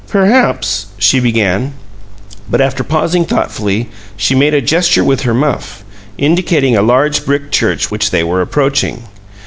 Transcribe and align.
"Perhaps" 0.07 0.87
she 1.07 1.19
began, 1.19 1.73
but 2.49 2.59
after 2.59 2.83
pausing 2.83 3.23
thoughtfully 3.23 3.87
she 4.17 4.33
made 4.33 4.55
a 4.55 4.59
gesture 4.59 5.03
with 5.03 5.21
her 5.21 5.33
muff, 5.35 5.83
indicating 6.17 6.75
a 6.75 6.81
large 6.81 7.23
brick 7.23 7.51
church 7.51 7.91
which 7.91 8.09
they 8.09 8.23
were 8.23 8.41
approaching. 8.41 9.03